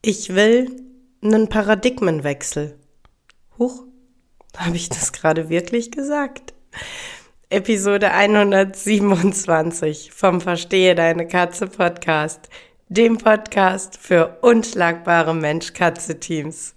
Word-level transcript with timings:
Ich 0.00 0.32
will 0.32 0.70
einen 1.24 1.48
Paradigmenwechsel. 1.48 2.78
Huch, 3.58 3.82
habe 4.56 4.76
ich 4.76 4.88
das 4.88 5.12
gerade 5.12 5.48
wirklich 5.48 5.90
gesagt? 5.90 6.54
Episode 7.50 8.12
127 8.12 10.12
vom 10.12 10.40
Verstehe 10.40 10.94
deine 10.94 11.26
Katze 11.26 11.66
Podcast, 11.66 12.48
dem 12.88 13.18
Podcast 13.18 13.98
für 13.98 14.38
unschlagbare 14.42 15.34
Mensch-Katze-Teams. 15.34 16.76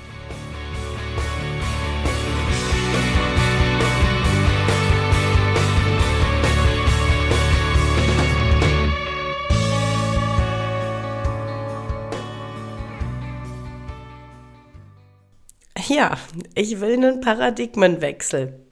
Ja, 15.91 16.17
ich 16.55 16.79
will 16.79 16.93
einen 16.93 17.19
Paradigmenwechsel. 17.19 18.65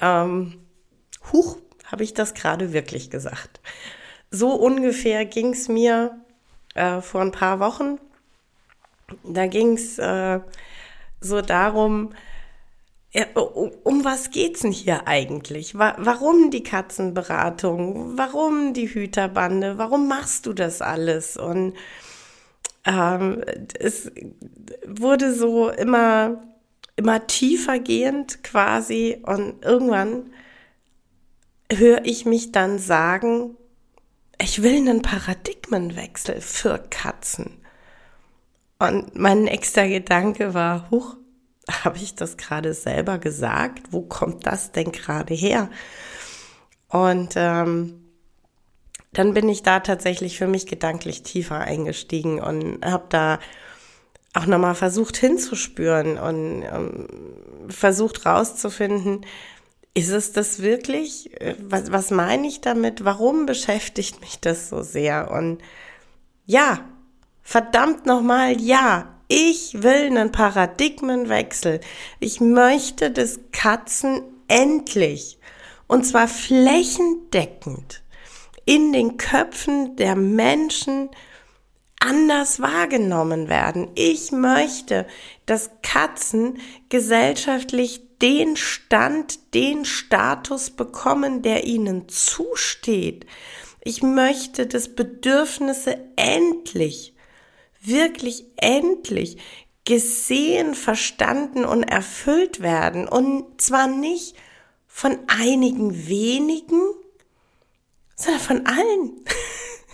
Ähm, 0.00 0.64
huch, 1.32 1.56
habe 1.86 2.04
ich 2.04 2.14
das 2.14 2.34
gerade 2.34 2.72
wirklich 2.72 3.10
gesagt. 3.10 3.60
So 4.30 4.54
ungefähr 4.54 5.24
ging 5.24 5.52
es 5.52 5.66
mir 5.66 6.20
äh, 6.76 7.00
vor 7.00 7.22
ein 7.22 7.32
paar 7.32 7.58
Wochen. 7.58 7.98
Da 9.24 9.48
ging 9.48 9.72
es 9.72 9.98
äh, 9.98 10.38
so 11.20 11.40
darum, 11.40 12.14
ja, 13.10 13.24
um, 13.34 13.72
um, 13.82 14.04
was 14.04 14.30
geht's 14.30 14.60
denn 14.60 14.70
hier 14.70 15.08
eigentlich? 15.08 15.76
Wa 15.76 15.96
warum 15.98 16.52
die 16.52 16.62
Katzenberatung? 16.62 18.16
Warum 18.16 18.72
die 18.72 18.86
Hüterbande? 18.86 19.78
Warum 19.78 20.06
machst 20.06 20.46
du 20.46 20.52
das 20.52 20.80
alles? 20.80 21.36
Und 21.36 21.74
ähm, 22.84 23.42
es 23.78 24.10
wurde 24.86 25.34
so 25.34 25.70
immer, 25.70 26.42
immer 26.96 27.26
tiefer 27.26 27.78
gehend 27.78 28.42
quasi 28.42 29.18
und 29.22 29.64
irgendwann 29.64 30.30
höre 31.72 32.04
ich 32.04 32.26
mich 32.26 32.52
dann 32.52 32.78
sagen, 32.78 33.56
ich 34.40 34.62
will 34.62 34.76
einen 34.76 35.02
Paradigmenwechsel 35.02 36.40
für 36.40 36.78
Katzen. 36.90 37.58
Und 38.78 39.14
mein 39.14 39.42
nächster 39.42 39.86
Gedanke 39.86 40.54
war, 40.54 40.90
huch, 40.90 41.16
habe 41.70 41.98
ich 41.98 42.14
das 42.14 42.36
gerade 42.38 42.72
selber 42.72 43.18
gesagt? 43.18 43.92
Wo 43.92 44.02
kommt 44.02 44.46
das 44.46 44.72
denn 44.72 44.90
gerade 44.90 45.34
her? 45.34 45.70
Und 46.88 47.34
ähm, 47.36 48.09
dann 49.12 49.34
bin 49.34 49.48
ich 49.48 49.62
da 49.62 49.80
tatsächlich 49.80 50.38
für 50.38 50.46
mich 50.46 50.66
gedanklich 50.66 51.22
tiefer 51.22 51.58
eingestiegen 51.58 52.40
und 52.40 52.84
habe 52.84 53.06
da 53.08 53.38
auch 54.34 54.46
nochmal 54.46 54.76
versucht 54.76 55.16
hinzuspüren 55.16 56.16
und 56.16 56.62
ähm, 56.62 57.08
versucht 57.68 58.26
rauszufinden, 58.26 59.26
ist 59.94 60.10
es 60.10 60.32
das 60.32 60.62
wirklich? 60.62 61.30
Was, 61.60 61.90
was 61.90 62.10
meine 62.10 62.46
ich 62.46 62.60
damit? 62.60 63.04
Warum 63.04 63.46
beschäftigt 63.46 64.20
mich 64.20 64.38
das 64.38 64.68
so 64.68 64.82
sehr? 64.82 65.32
Und 65.32 65.58
ja, 66.46 66.84
verdammt 67.42 68.06
nochmal, 68.06 68.60
ja, 68.60 69.16
ich 69.26 69.82
will 69.82 70.06
einen 70.06 70.32
Paradigmenwechsel. 70.32 71.80
Ich 72.20 72.40
möchte, 72.40 73.10
dass 73.10 73.40
Katzen 73.52 74.22
endlich, 74.46 75.38
und 75.88 76.04
zwar 76.04 76.28
flächendeckend, 76.28 78.02
in 78.70 78.92
den 78.92 79.16
Köpfen 79.16 79.96
der 79.96 80.14
Menschen 80.14 81.08
anders 81.98 82.60
wahrgenommen 82.60 83.48
werden. 83.48 83.88
Ich 83.96 84.30
möchte, 84.30 85.08
dass 85.44 85.72
Katzen 85.82 86.58
gesellschaftlich 86.88 88.00
den 88.22 88.54
Stand, 88.54 89.54
den 89.54 89.84
Status 89.84 90.70
bekommen, 90.70 91.42
der 91.42 91.64
ihnen 91.64 92.08
zusteht. 92.08 93.26
Ich 93.82 94.04
möchte, 94.04 94.68
dass 94.68 94.94
Bedürfnisse 94.94 95.98
endlich, 96.14 97.16
wirklich 97.80 98.44
endlich 98.54 99.38
gesehen, 99.84 100.76
verstanden 100.76 101.64
und 101.64 101.82
erfüllt 101.82 102.62
werden. 102.62 103.08
Und 103.08 103.60
zwar 103.60 103.88
nicht 103.88 104.36
von 104.86 105.18
einigen 105.26 106.06
wenigen, 106.06 106.80
sondern 108.20 108.40
von 108.40 108.66
allen. 108.66 109.24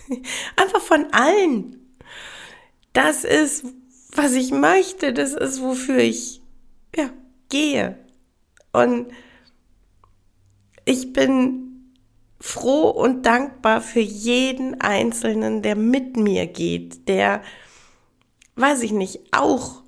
Einfach 0.56 0.80
von 0.80 1.06
allen. 1.12 1.96
Das 2.92 3.24
ist, 3.24 3.64
was 4.12 4.32
ich 4.32 4.50
möchte. 4.50 5.12
Das 5.12 5.32
ist, 5.32 5.62
wofür 5.62 5.98
ich 5.98 6.42
ja, 6.94 7.10
gehe. 7.48 7.98
Und 8.72 9.08
ich 10.84 11.12
bin 11.12 11.92
froh 12.40 12.90
und 12.90 13.26
dankbar 13.26 13.80
für 13.80 14.00
jeden 14.00 14.80
Einzelnen, 14.80 15.62
der 15.62 15.74
mit 15.76 16.16
mir 16.16 16.46
geht, 16.46 17.08
der, 17.08 17.42
weiß 18.56 18.82
ich 18.82 18.92
nicht, 18.92 19.20
auch 19.32 19.82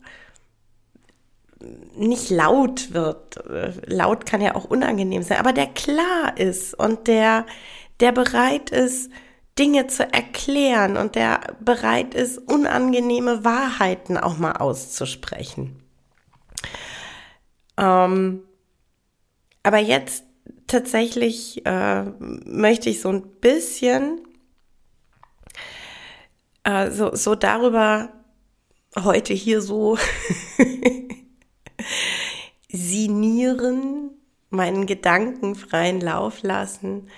nicht 1.94 2.30
laut 2.30 2.92
wird. 2.92 3.42
Laut 3.86 4.26
kann 4.26 4.40
ja 4.40 4.54
auch 4.54 4.64
unangenehm 4.64 5.22
sein, 5.22 5.38
aber 5.38 5.52
der 5.52 5.66
klar 5.66 6.36
ist 6.36 6.74
und 6.74 7.06
der, 7.08 7.46
der 8.00 8.12
bereit 8.12 8.70
ist, 8.70 9.10
Dinge 9.58 9.88
zu 9.88 10.12
erklären 10.12 10.96
und 10.96 11.16
der 11.16 11.56
bereit 11.60 12.14
ist, 12.14 12.38
unangenehme 12.38 13.44
Wahrheiten 13.44 14.16
auch 14.16 14.38
mal 14.38 14.52
auszusprechen. 14.52 15.82
Ähm, 17.76 18.42
aber 19.62 19.78
jetzt 19.78 20.24
tatsächlich 20.66 21.64
äh, 21.66 22.04
möchte 22.04 22.90
ich 22.90 23.00
so 23.00 23.08
ein 23.08 23.22
bisschen 23.40 24.20
äh, 26.64 26.90
so, 26.90 27.14
so 27.14 27.34
darüber 27.34 28.12
heute 28.96 29.34
hier 29.34 29.60
so 29.60 29.98
sinieren, 32.68 34.10
meinen 34.50 34.86
Gedanken 34.86 35.54
freien 35.54 36.00
Lauf 36.00 36.42
lassen, 36.42 37.08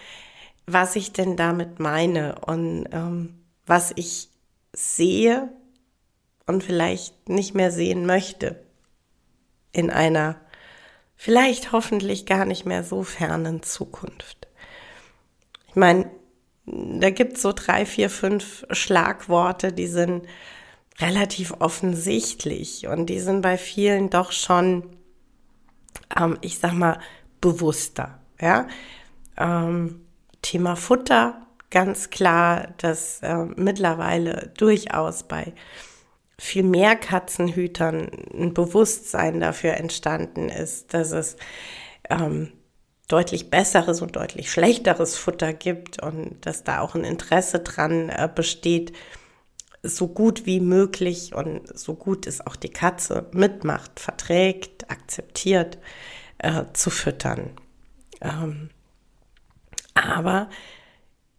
was 0.72 0.96
ich 0.96 1.12
denn 1.12 1.36
damit 1.36 1.80
meine 1.80 2.38
und 2.40 2.86
ähm, 2.92 3.40
was 3.66 3.92
ich 3.96 4.28
sehe 4.72 5.48
und 6.46 6.62
vielleicht 6.62 7.28
nicht 7.28 7.54
mehr 7.54 7.70
sehen 7.70 8.06
möchte 8.06 8.62
in 9.72 9.90
einer 9.90 10.36
vielleicht 11.16 11.72
hoffentlich 11.72 12.26
gar 12.26 12.44
nicht 12.44 12.64
mehr 12.64 12.82
so 12.82 13.02
fernen 13.02 13.62
Zukunft. 13.62 14.48
Ich 15.68 15.76
meine, 15.76 16.10
da 16.64 17.10
gibt 17.10 17.34
es 17.36 17.42
so 17.42 17.52
drei, 17.52 17.86
vier, 17.86 18.10
fünf 18.10 18.64
Schlagworte, 18.70 19.72
die 19.72 19.86
sind 19.86 20.26
relativ 20.98 21.54
offensichtlich 21.58 22.86
und 22.86 23.06
die 23.06 23.20
sind 23.20 23.42
bei 23.42 23.56
vielen 23.58 24.10
doch 24.10 24.32
schon, 24.32 24.96
ähm, 26.18 26.38
ich 26.40 26.58
sag 26.58 26.72
mal, 26.72 27.00
bewusster. 27.40 28.18
Ja, 28.40 28.68
ähm, 29.36 30.06
Thema 30.42 30.76
Futter, 30.76 31.46
ganz 31.70 32.10
klar, 32.10 32.68
dass 32.78 33.20
äh, 33.22 33.44
mittlerweile 33.56 34.52
durchaus 34.56 35.22
bei 35.24 35.52
viel 36.38 36.62
mehr 36.62 36.96
Katzenhütern 36.96 38.10
ein 38.32 38.54
Bewusstsein 38.54 39.40
dafür 39.40 39.74
entstanden 39.74 40.48
ist, 40.48 40.94
dass 40.94 41.12
es 41.12 41.36
ähm, 42.08 42.52
deutlich 43.08 43.50
besseres 43.50 44.00
und 44.00 44.16
deutlich 44.16 44.50
schlechteres 44.50 45.16
Futter 45.16 45.52
gibt 45.52 46.02
und 46.02 46.46
dass 46.46 46.64
da 46.64 46.80
auch 46.80 46.94
ein 46.94 47.04
Interesse 47.04 47.58
dran 47.60 48.08
äh, 48.08 48.28
besteht, 48.32 48.92
so 49.82 50.08
gut 50.08 50.46
wie 50.46 50.60
möglich 50.60 51.34
und 51.34 51.78
so 51.78 51.94
gut 51.94 52.26
es 52.26 52.46
auch 52.46 52.56
die 52.56 52.68
Katze 52.68 53.26
mitmacht, 53.32 53.98
verträgt, 53.98 54.90
akzeptiert, 54.90 55.78
äh, 56.38 56.64
zu 56.72 56.90
füttern. 56.90 57.50
Ähm, 58.20 58.70
aber 59.94 60.48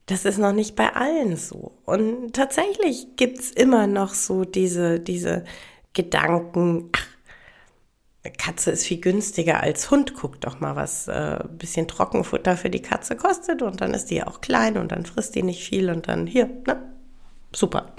das 0.05 0.25
ist 0.25 0.37
noch 0.37 0.53
nicht 0.53 0.75
bei 0.75 0.93
allen 0.93 1.37
so. 1.37 1.77
Und 1.85 2.33
tatsächlich 2.33 3.15
gibt 3.15 3.39
es 3.39 3.51
immer 3.51 3.87
noch 3.87 4.13
so 4.13 4.43
diese, 4.45 4.99
diese 4.99 5.45
Gedanken, 5.93 6.89
ach, 6.91 7.07
Katze 8.37 8.71
ist 8.71 8.85
viel 8.85 8.99
günstiger 8.99 9.61
als 9.61 9.89
Hund. 9.89 10.13
Guck 10.13 10.39
doch 10.41 10.59
mal, 10.59 10.75
was 10.75 11.07
äh, 11.07 11.43
bisschen 11.57 11.87
Trockenfutter 11.87 12.55
für 12.55 12.69
die 12.69 12.81
Katze 12.81 13.15
kostet. 13.15 13.61
Und 13.61 13.81
dann 13.81 13.93
ist 13.93 14.05
die 14.05 14.15
ja 14.15 14.27
auch 14.27 14.41
klein 14.41 14.77
und 14.77 14.91
dann 14.91 15.05
frisst 15.05 15.33
die 15.35 15.43
nicht 15.43 15.63
viel 15.63 15.89
und 15.89 16.07
dann 16.07 16.27
hier, 16.27 16.45
ne? 16.67 16.91
Super. 17.53 17.93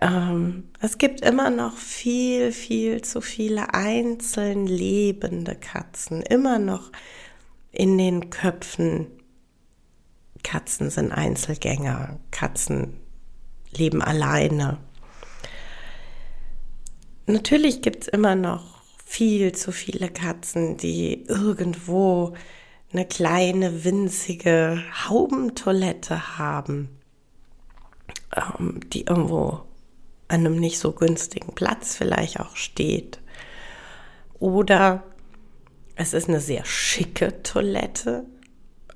Ähm, 0.00 0.68
es 0.80 0.98
gibt 0.98 1.22
immer 1.22 1.50
noch 1.50 1.76
viel, 1.76 2.52
viel 2.52 3.00
zu 3.02 3.20
viele 3.20 3.72
einzeln 3.72 4.66
lebende 4.66 5.54
Katzen. 5.56 6.22
Immer 6.22 6.58
noch 6.58 6.92
in 7.72 7.96
den 7.96 8.28
Köpfen. 8.28 9.06
Katzen 10.46 10.90
sind 10.90 11.10
Einzelgänger. 11.10 12.20
Katzen 12.30 13.00
leben 13.72 14.00
alleine. 14.00 14.78
Natürlich 17.26 17.82
gibt 17.82 18.04
es 18.04 18.08
immer 18.08 18.36
noch 18.36 18.84
viel 19.04 19.50
zu 19.50 19.72
viele 19.72 20.08
Katzen, 20.08 20.76
die 20.76 21.24
irgendwo 21.24 22.34
eine 22.92 23.04
kleine, 23.04 23.82
winzige 23.82 24.84
Haubentoilette 25.08 26.38
haben, 26.38 26.90
ähm, 28.36 28.78
die 28.92 29.02
irgendwo 29.02 29.62
an 30.28 30.46
einem 30.46 30.60
nicht 30.60 30.78
so 30.78 30.92
günstigen 30.92 31.56
Platz 31.56 31.96
vielleicht 31.96 32.38
auch 32.38 32.54
steht. 32.54 33.20
Oder 34.38 35.02
es 35.96 36.14
ist 36.14 36.28
eine 36.28 36.40
sehr 36.40 36.64
schicke 36.64 37.42
Toilette 37.42 38.26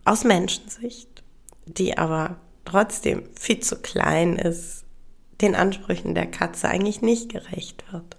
aus 0.04 0.22
Menschensicht, 0.24 1.09
die 1.78 1.96
aber 1.98 2.36
trotzdem 2.64 3.28
viel 3.38 3.60
zu 3.60 3.80
klein 3.80 4.36
ist, 4.36 4.84
den 5.40 5.54
Ansprüchen 5.54 6.14
der 6.14 6.26
Katze 6.26 6.68
eigentlich 6.68 7.02
nicht 7.02 7.30
gerecht 7.30 7.84
wird. 7.92 8.16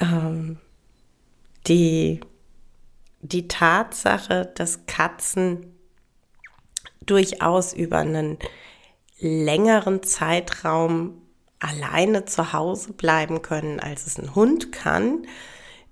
Ähm, 0.00 0.58
die, 1.66 2.20
die 3.20 3.48
Tatsache, 3.48 4.52
dass 4.54 4.86
Katzen 4.86 5.74
durchaus 7.04 7.72
über 7.72 7.98
einen 7.98 8.38
längeren 9.18 10.02
Zeitraum 10.02 11.22
alleine 11.60 12.24
zu 12.24 12.52
Hause 12.52 12.92
bleiben 12.92 13.42
können, 13.42 13.80
als 13.80 14.06
es 14.06 14.18
ein 14.18 14.34
Hund 14.34 14.72
kann, 14.72 15.26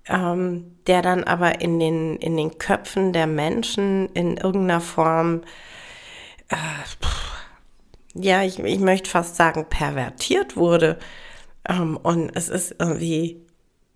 ähm, 0.07 0.77
der 0.87 1.01
dann 1.01 1.23
aber 1.23 1.61
in 1.61 1.79
den, 1.79 2.17
in 2.17 2.37
den 2.37 2.57
Köpfen 2.57 3.13
der 3.13 3.27
Menschen 3.27 4.09
in 4.13 4.37
irgendeiner 4.37 4.81
Form, 4.81 5.41
äh, 6.49 6.55
ja, 8.13 8.43
ich, 8.43 8.59
ich 8.59 8.79
möchte 8.79 9.09
fast 9.09 9.35
sagen, 9.35 9.65
pervertiert 9.69 10.55
wurde. 10.55 10.97
Ähm, 11.67 11.97
und 11.97 12.31
es 12.35 12.49
ist 12.49 12.75
irgendwie 12.79 13.45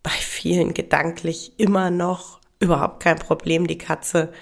bei 0.04 0.10
vielen 0.10 0.74
gedanklich 0.74 1.54
immer 1.58 1.92
noch 1.92 2.40
überhaupt 2.60 3.02
kein 3.02 3.18
Problem, 3.18 3.68
die 3.68 3.78
Katze 3.78 4.34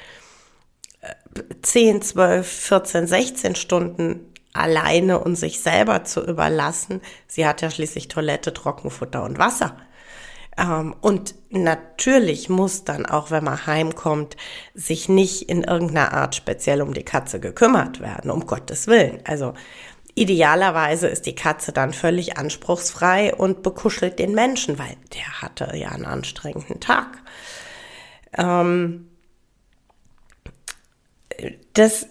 10, 1.62 2.02
12, 2.02 2.48
14, 2.48 3.08
16 3.08 3.56
Stunden 3.56 4.34
alleine 4.54 5.20
und 5.20 5.36
sich 5.36 5.60
selber 5.60 6.04
zu 6.04 6.26
überlassen. 6.26 7.02
Sie 7.28 7.46
hat 7.46 7.62
ja 7.62 7.70
schließlich 7.70 8.08
Toilette, 8.08 8.54
Trockenfutter 8.54 9.24
und 9.24 9.38
Wasser. 9.38 9.78
Ähm, 10.58 10.96
und 11.02 11.36
natürlich 11.50 12.50
muss 12.50 12.84
dann 12.84 13.06
auch, 13.06 13.32
wenn 13.32 13.44
man 13.44 13.66
heimkommt, 13.68 14.38
sich 14.74 15.10
nicht 15.10 15.50
in 15.50 15.64
irgendeiner 15.64 16.14
Art 16.14 16.36
speziell 16.36 16.82
um 16.82 16.94
die 16.94 17.04
Katze 17.04 17.40
gekümmert 17.40 18.00
werden, 18.00 18.32
um 18.32 18.46
Gottes 18.46 18.88
Willen. 18.88 19.22
Also 19.26 19.54
idealerweise 20.16 21.08
ist 21.08 21.26
die 21.26 21.36
Katze 21.36 21.72
dann 21.72 21.94
völlig 21.94 22.38
anspruchsfrei 22.38 23.36
und 23.36 23.62
bekuschelt 23.64 24.20
den 24.20 24.34
Menschen, 24.34 24.80
weil 24.80 24.96
der 25.14 25.42
hatte 25.42 25.76
ja 25.76 25.90
einen 25.90 26.06
anstrengenden 26.06 26.80
Tag. 26.80 27.20
Ähm, 28.38 29.10
das 31.74 32.08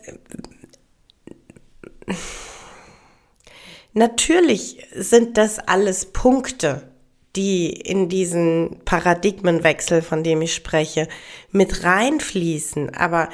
Natürlich 3.93 4.87
sind 4.95 5.39
das 5.39 5.59
alles 5.59 6.13
Punkte, 6.13 6.93
die 7.37 7.71
in 7.71 8.09
diesen 8.09 8.81
Paradigmenwechsel, 8.85 10.03
von 10.03 10.25
dem 10.25 10.43
ich 10.43 10.55
spreche, 10.55 11.09
mit 11.53 11.85
reinfließen. 11.85 12.95
Aber 12.95 13.29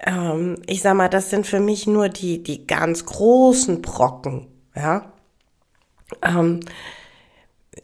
ähm, 0.00 0.56
ich 0.66 0.82
sag 0.82 0.94
mal, 0.94 1.08
das 1.08 1.30
sind 1.30 1.46
für 1.46 1.60
mich 1.60 1.86
nur 1.86 2.08
die, 2.08 2.42
die 2.42 2.66
ganz 2.66 3.06
großen 3.06 3.80
Brocken. 3.82 4.48
Ja. 4.74 5.12
Ähm, 6.22 6.60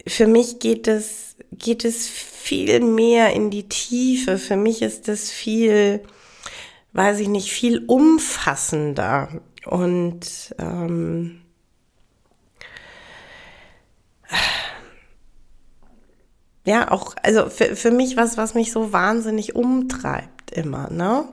für 0.05 0.27
mich 0.27 0.59
geht 0.59 0.87
es, 0.87 1.35
geht 1.51 1.85
es 1.85 2.07
viel 2.07 2.81
mehr 2.81 3.33
in 3.33 3.49
die 3.49 3.69
Tiefe. 3.69 4.37
Für 4.37 4.57
mich 4.57 4.81
ist 4.81 5.07
es 5.07 5.31
viel, 5.31 6.03
weiß 6.91 7.19
ich 7.19 7.29
nicht, 7.29 7.51
viel 7.51 7.85
umfassender. 7.87 9.41
Und 9.65 10.53
ähm, 10.59 11.41
ja, 16.65 16.91
auch, 16.91 17.15
also 17.21 17.49
für, 17.49 17.75
für 17.75 17.91
mich 17.91 18.15
was, 18.17 18.37
was 18.37 18.53
mich 18.53 18.71
so 18.71 18.93
wahnsinnig 18.93 19.55
umtreibt 19.55 20.51
immer, 20.51 20.89
ne? 20.89 21.25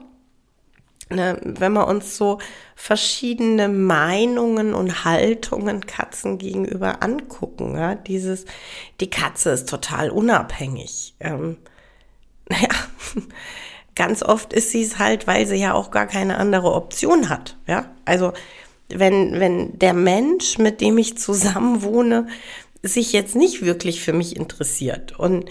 ne? 1.09 1.39
Wenn 1.43 1.73
wir 1.73 1.87
uns 1.87 2.17
so 2.17 2.39
verschiedene 2.75 3.69
Meinungen 3.69 4.73
und 4.73 5.05
Haltungen 5.05 5.85
Katzen 5.85 6.37
gegenüber 6.37 7.03
angucken, 7.03 7.75
ja, 7.77 7.95
dieses, 7.95 8.45
die 8.99 9.09
Katze 9.09 9.51
ist 9.51 9.69
total 9.69 10.09
unabhängig. 10.09 11.15
Ähm, 11.19 11.57
naja, 12.49 12.69
ganz 13.95 14.23
oft 14.23 14.53
ist 14.53 14.71
sie 14.71 14.83
es 14.83 14.99
halt, 14.99 15.27
weil 15.27 15.47
sie 15.47 15.55
ja 15.55 15.73
auch 15.73 15.91
gar 15.91 16.07
keine 16.07 16.37
andere 16.37 16.73
Option 16.73 17.29
hat. 17.29 17.57
Ja, 17.67 17.91
also 18.03 18.33
wenn, 18.89 19.39
wenn 19.39 19.79
der 19.79 19.93
Mensch, 19.93 20.57
mit 20.57 20.81
dem 20.81 20.97
ich 20.97 21.17
zusammen 21.17 21.81
wohne, 21.81 22.27
sich 22.83 23.13
jetzt 23.13 23.35
nicht 23.35 23.63
wirklich 23.63 24.01
für 24.01 24.13
mich 24.13 24.35
interessiert 24.35 25.17
und 25.17 25.45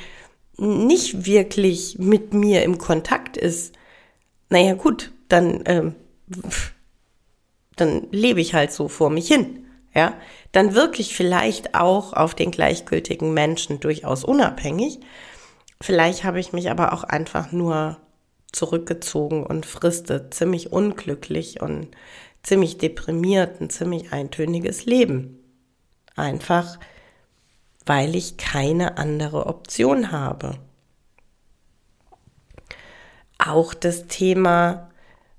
nicht 0.57 1.27
wirklich 1.27 1.99
mit 1.99 2.35
mir 2.35 2.63
im 2.63 2.79
Kontakt 2.79 3.37
ist, 3.37 3.75
naja 4.49 4.75
gut, 4.75 5.13
dann, 5.29 5.63
ähm, 5.67 5.95
dann 7.77 8.09
lebe 8.11 8.41
ich 8.41 8.55
halt 8.55 8.73
so 8.73 8.89
vor 8.89 9.11
mich 9.11 9.29
hin. 9.29 9.67
Ja, 9.93 10.15
dann 10.53 10.75
wirklich 10.75 11.17
vielleicht 11.17 11.75
auch 11.75 12.13
auf 12.13 12.37
den 12.37 12.53
gleichgültigen 12.53 13.35
Menschen 13.35 13.81
durchaus 13.81 14.23
unabhängig. 14.23 15.01
Vielleicht 15.81 16.23
habe 16.23 16.39
ich 16.39 16.53
mich 16.53 16.71
aber 16.71 16.93
auch 16.93 17.03
einfach 17.03 17.51
nur 17.51 17.97
zurückgezogen 18.53 19.45
und 19.45 19.67
friste 19.67 20.31
ziemlich 20.31 20.73
unglücklich 20.73 21.61
und 21.61 21.89
ziemlich 22.43 22.79
deprimiert, 22.79 23.61
ein 23.61 23.71
ziemlich 23.71 24.13
eintöniges 24.13 24.87
Leben. 24.87 25.39
Einfach, 26.15 26.79
weil 27.87 28.15
ich 28.15 28.37
keine 28.37 28.99
andere 28.99 29.47
Option 29.47 30.13
habe. 30.13 30.59
Auch 33.39 33.73
das 33.75 34.07
Thema, 34.07 34.91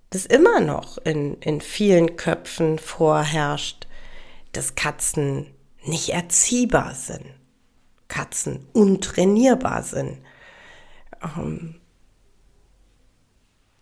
das 0.10 0.25
immer 0.25 0.60
noch 0.60 0.98
in, 0.98 1.36
in 1.41 1.62
vielen 1.62 2.15
Köpfen 2.15 2.79
vorherrscht, 2.79 3.88
dass 4.53 4.75
Katzen 4.75 5.53
nicht 5.86 6.10
erziehbar 6.10 6.93
sind, 6.95 7.25
Katzen 8.07 8.67
untrainierbar 8.74 9.83
sind. 9.83 10.19
Ähm, 11.24 11.79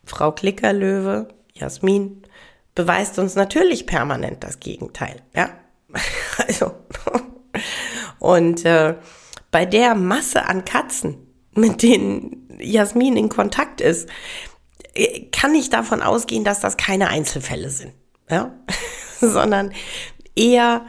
Frau 0.03 0.31
Klickerlöwe, 0.31 1.29
Jasmin, 1.53 2.23
beweist 2.75 3.19
uns 3.19 3.35
natürlich 3.35 3.87
permanent 3.87 4.43
das 4.43 4.59
Gegenteil. 4.59 5.21
Ja, 5.35 5.49
also 6.47 6.73
und 8.19 8.65
äh, 8.65 8.95
bei 9.51 9.65
der 9.65 9.95
Masse 9.95 10.45
an 10.45 10.65
Katzen, 10.65 11.17
mit 11.55 11.81
denen 11.81 12.47
Jasmin 12.59 13.17
in 13.17 13.29
Kontakt 13.29 13.81
ist, 13.81 14.09
äh, 14.93 15.21
kann 15.31 15.55
ich 15.55 15.69
davon 15.69 16.01
ausgehen, 16.01 16.43
dass 16.43 16.59
das 16.59 16.77
keine 16.77 17.09
Einzelfälle 17.09 17.69
sind, 17.69 17.93
ja, 18.29 18.53
sondern 19.19 19.73
eher, 20.35 20.85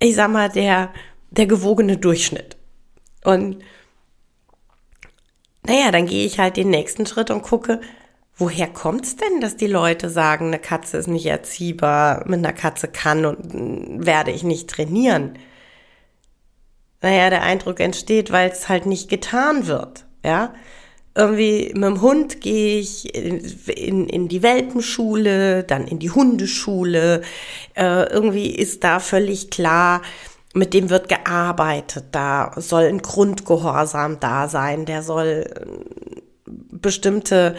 ich 0.00 0.14
sag 0.14 0.30
mal, 0.30 0.48
der 0.48 0.92
der 1.32 1.46
gewogene 1.46 1.96
Durchschnitt. 1.96 2.56
Und 3.24 3.62
naja, 5.66 5.90
dann 5.90 6.06
gehe 6.06 6.26
ich 6.26 6.38
halt 6.38 6.56
den 6.56 6.70
nächsten 6.70 7.06
Schritt 7.06 7.30
und 7.30 7.42
gucke, 7.42 7.80
woher 8.36 8.68
kommt's 8.68 9.16
denn, 9.16 9.40
dass 9.40 9.56
die 9.56 9.66
Leute 9.66 10.10
sagen, 10.10 10.48
eine 10.48 10.58
Katze 10.58 10.98
ist 10.98 11.06
nicht 11.06 11.26
erziehbar, 11.26 12.24
mit 12.26 12.38
einer 12.38 12.52
Katze 12.52 12.88
kann 12.88 13.24
und 13.24 14.04
werde 14.04 14.30
ich 14.30 14.42
nicht 14.42 14.68
trainieren? 14.68 15.38
Naja, 17.02 17.30
der 17.30 17.42
Eindruck 17.42 17.80
entsteht, 17.80 18.30
weil 18.30 18.50
es 18.50 18.68
halt 18.68 18.86
nicht 18.86 19.08
getan 19.08 19.66
wird, 19.66 20.04
ja. 20.24 20.54
Irgendwie 21.14 21.72
mit 21.74 21.84
dem 21.84 22.00
Hund 22.00 22.40
gehe 22.40 22.80
ich 22.80 23.14
in, 23.14 24.08
in, 24.08 24.28
die 24.28 24.42
Welpenschule, 24.42 25.62
dann 25.62 25.86
in 25.86 25.98
die 25.98 26.10
Hundeschule. 26.10 27.20
Äh, 27.74 28.04
irgendwie 28.10 28.46
ist 28.46 28.82
da 28.82 28.98
völlig 28.98 29.50
klar, 29.50 30.00
mit 30.54 30.72
dem 30.72 30.88
wird 30.88 31.10
gearbeitet. 31.10 32.06
Da 32.12 32.52
soll 32.56 32.84
ein 32.84 33.02
Grundgehorsam 33.02 34.20
da 34.20 34.48
sein. 34.48 34.86
Der 34.86 35.02
soll 35.02 35.44
äh, 35.54 36.50
bestimmte 36.70 37.56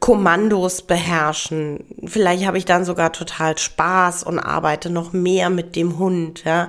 Kommandos 0.00 0.82
beherrschen. 0.82 1.84
Vielleicht 2.04 2.46
habe 2.46 2.58
ich 2.58 2.66
dann 2.66 2.84
sogar 2.84 3.10
total 3.12 3.56
Spaß 3.56 4.22
und 4.24 4.38
arbeite 4.38 4.90
noch 4.90 5.14
mehr 5.14 5.48
mit 5.48 5.76
dem 5.76 5.98
Hund, 5.98 6.44
ja. 6.44 6.68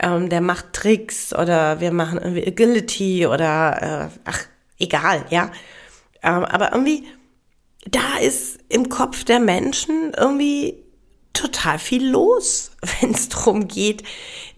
Ähm, 0.00 0.28
der 0.28 0.40
macht 0.40 0.72
Tricks 0.72 1.34
oder 1.34 1.80
wir 1.80 1.92
machen 1.92 2.18
irgendwie 2.18 2.46
Agility 2.46 3.26
oder 3.26 4.10
äh, 4.10 4.18
ach, 4.24 4.46
egal, 4.78 5.24
ja. 5.30 5.52
Ähm, 6.22 6.44
aber 6.44 6.72
irgendwie, 6.72 7.06
da 7.86 8.18
ist 8.20 8.58
im 8.68 8.88
Kopf 8.88 9.24
der 9.24 9.40
Menschen 9.40 10.12
irgendwie 10.16 10.82
total 11.32 11.78
viel 11.78 12.08
los, 12.08 12.72
wenn 13.00 13.12
es 13.12 13.28
darum 13.28 13.68
geht, 13.68 14.02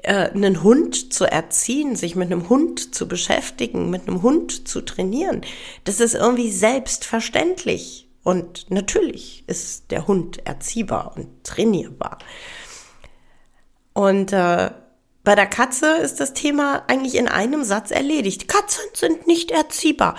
äh, 0.02 0.30
einen 0.30 0.62
Hund 0.62 1.12
zu 1.12 1.24
erziehen, 1.24 1.96
sich 1.96 2.14
mit 2.16 2.30
einem 2.30 2.48
Hund 2.48 2.94
zu 2.94 3.08
beschäftigen, 3.08 3.90
mit 3.90 4.08
einem 4.08 4.22
Hund 4.22 4.68
zu 4.68 4.80
trainieren. 4.80 5.42
Das 5.84 6.00
ist 6.00 6.14
irgendwie 6.14 6.50
selbstverständlich. 6.50 8.08
Und 8.24 8.70
natürlich 8.70 9.42
ist 9.48 9.90
der 9.90 10.06
Hund 10.06 10.46
erziehbar 10.46 11.14
und 11.16 11.42
trainierbar. 11.42 12.18
Und 13.94 14.32
äh, 14.32 14.70
bei 15.24 15.34
der 15.34 15.46
Katze 15.46 15.96
ist 15.96 16.18
das 16.20 16.32
Thema 16.32 16.82
eigentlich 16.88 17.14
in 17.14 17.28
einem 17.28 17.62
Satz 17.62 17.90
erledigt. 17.90 18.48
Katzen 18.48 18.84
sind 18.94 19.26
nicht 19.26 19.50
erziehbar. 19.50 20.16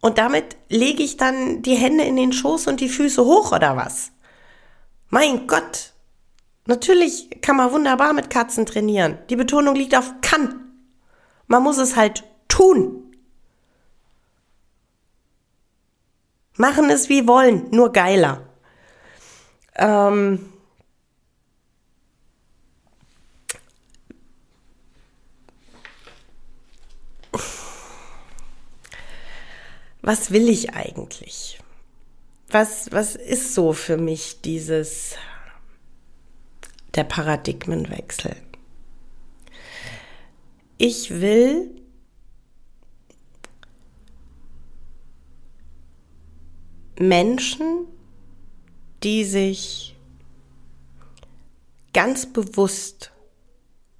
Und 0.00 0.18
damit 0.18 0.56
lege 0.68 1.02
ich 1.02 1.16
dann 1.16 1.62
die 1.62 1.74
Hände 1.74 2.04
in 2.04 2.16
den 2.16 2.32
Schoß 2.32 2.66
und 2.66 2.80
die 2.80 2.88
Füße 2.88 3.24
hoch 3.24 3.52
oder 3.52 3.76
was? 3.76 4.12
Mein 5.08 5.46
Gott, 5.46 5.92
natürlich 6.66 7.40
kann 7.40 7.56
man 7.56 7.72
wunderbar 7.72 8.12
mit 8.12 8.30
Katzen 8.30 8.66
trainieren. 8.66 9.18
Die 9.30 9.36
Betonung 9.36 9.74
liegt 9.74 9.96
auf 9.96 10.12
kann. 10.20 10.70
Man 11.46 11.62
muss 11.62 11.78
es 11.78 11.96
halt 11.96 12.24
tun. 12.48 13.14
Machen 16.56 16.90
es 16.90 17.08
wie 17.08 17.26
wollen, 17.26 17.68
nur 17.70 17.90
geiler. 17.90 18.48
Ähm 19.76 20.52
was 30.02 30.30
will 30.30 30.48
ich 30.48 30.74
eigentlich? 30.74 31.60
was, 32.52 32.90
was 32.90 33.14
ist 33.16 33.54
so 33.54 33.72
für 33.72 33.96
mich 33.96 34.40
dieses, 34.42 35.14
der 36.94 37.04
Paradigmenwechsel? 37.04 38.36
Ich 40.78 41.20
will 41.20 41.70
Menschen, 46.98 47.86
die 49.02 49.24
sich 49.24 49.96
ganz 51.92 52.26
bewusst, 52.26 53.12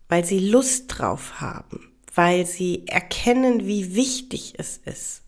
weil 0.09 0.25
sie 0.25 0.39
Lust 0.39 0.87
drauf 0.89 1.41
haben, 1.41 1.93
weil 2.15 2.47
sie 2.47 2.87
erkennen, 2.87 3.67
wie 3.67 3.95
wichtig 3.95 4.55
es 4.59 4.79
ist, 4.79 5.23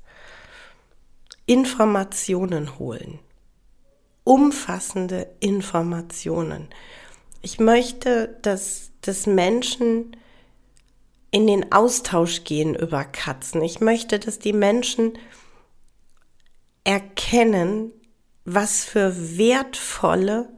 Informationen 1.47 2.79
holen. 2.79 3.19
Umfassende 4.25 5.29
Informationen. 5.41 6.69
Ich 7.43 7.59
möchte, 7.59 8.39
dass, 8.43 8.93
dass 9.01 9.27
Menschen 9.27 10.17
in 11.33 11.47
den 11.47 11.73
Austausch 11.73 12.45
gehen 12.45 12.75
über 12.75 13.05
Katzen. 13.05 13.63
Ich 13.63 13.81
möchte, 13.81 14.19
dass 14.19 14.39
die 14.39 14.53
Menschen 14.53 15.19
erkennen, 16.85 17.93
was 18.45 18.85
für 18.85 19.39
wertvolle 19.39 20.51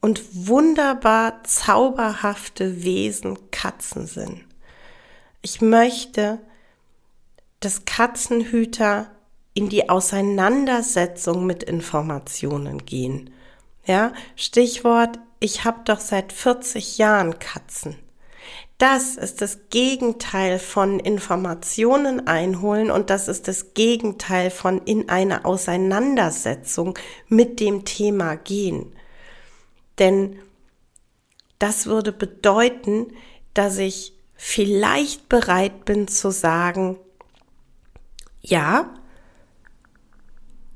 und 0.00 0.46
wunderbar 0.46 1.42
zauberhafte 1.44 2.82
Wesen 2.84 3.50
Katzen 3.50 4.06
sind. 4.06 4.44
Ich 5.42 5.60
möchte, 5.60 6.38
dass 7.60 7.84
Katzenhüter 7.84 9.10
in 9.54 9.68
die 9.68 9.88
Auseinandersetzung 9.88 11.46
mit 11.46 11.62
Informationen 11.62 12.84
gehen. 12.84 13.30
Ja, 13.84 14.12
Stichwort, 14.36 15.18
ich 15.40 15.64
habe 15.64 15.80
doch 15.84 16.00
seit 16.00 16.32
40 16.32 16.98
Jahren 16.98 17.38
Katzen. 17.38 17.96
Das 18.78 19.16
ist 19.16 19.42
das 19.42 19.58
Gegenteil 19.68 20.58
von 20.58 21.00
Informationen 21.00 22.26
einholen 22.26 22.90
und 22.90 23.10
das 23.10 23.28
ist 23.28 23.46
das 23.46 23.74
Gegenteil 23.74 24.50
von 24.50 24.78
in 24.82 25.10
eine 25.10 25.44
Auseinandersetzung 25.44 26.98
mit 27.28 27.60
dem 27.60 27.84
Thema 27.84 28.36
gehen. 28.36 28.92
Denn 29.98 30.38
das 31.58 31.86
würde 31.86 32.12
bedeuten, 32.12 33.12
dass 33.52 33.76
ich 33.76 34.14
vielleicht 34.34 35.28
bereit 35.28 35.84
bin 35.84 36.08
zu 36.08 36.30
sagen, 36.30 36.96
ja, 38.40 38.94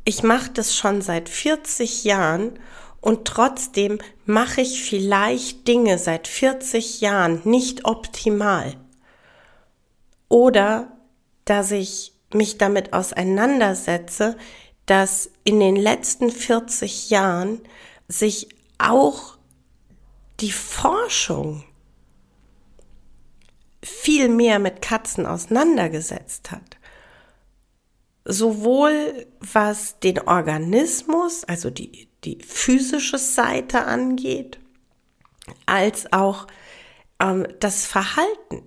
ich 0.05 0.23
mache 0.23 0.51
das 0.51 0.77
schon 0.77 1.01
seit 1.03 1.29
40 1.29 2.05
Jahren 2.05 2.59
und 3.01 3.27
trotzdem 3.27 3.99
mache 4.27 4.61
ich 4.61 4.83
vielleicht 4.83 5.67
Dinge 5.67 5.99
seit 5.99 6.29
40 6.29 7.01
Jahren 7.01 7.41
nicht 7.45 7.85
optimal. 7.85 8.75
Oder 10.29 10.93
dass 11.45 11.71
ich 11.71 12.13
mich 12.33 12.59
damit 12.59 12.93
auseinandersetze, 12.93 14.37
dass 14.87 15.31
in 15.45 15.61
den 15.61 15.77
letzten 15.77 16.31
40 16.31 17.11
Jahren 17.11 17.61
sich 18.09 18.49
auch 18.79 19.37
die 20.41 20.53
Forschung 20.53 21.65
viel 23.83 24.29
mehr 24.29 24.59
mit 24.59 24.83
Katzen 24.83 25.27
auseinandergesetzt 25.27 26.51
hat 26.51 26.79
sowohl 28.25 29.27
was 29.41 29.99
den 30.01 30.19
Organismus, 30.21 31.45
also 31.45 31.71
die, 31.71 32.09
die 32.25 32.39
physische 32.43 33.19
Seite 33.19 33.85
angeht, 33.85 34.59
als 35.67 36.13
auch 36.13 36.47
ähm, 37.21 37.47
das 37.61 37.87
Verhalten. 37.87 38.63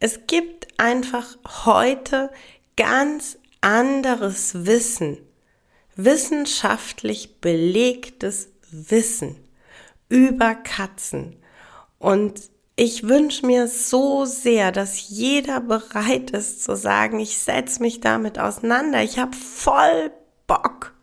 Es 0.00 0.26
gibt 0.26 0.68
einfach 0.78 1.36
heute 1.66 2.30
ganz 2.76 3.38
anderes 3.60 4.66
Wissen, 4.66 5.18
wissenschaftlich 5.96 7.40
belegtes 7.40 8.50
Wissen 8.70 9.36
über 10.08 10.54
Katzen. 10.54 11.36
Und 11.98 12.50
ich 12.78 13.08
wünsche 13.08 13.44
mir 13.44 13.66
so 13.66 14.24
sehr, 14.24 14.70
dass 14.70 15.08
jeder 15.08 15.60
bereit 15.60 16.30
ist 16.30 16.62
zu 16.62 16.76
sagen, 16.76 17.18
ich 17.18 17.38
setze 17.38 17.82
mich 17.82 17.98
damit 17.98 18.38
auseinander. 18.38 19.02
Ich 19.02 19.18
habe 19.18 19.36
voll 19.36 20.12
Bock 20.46 20.94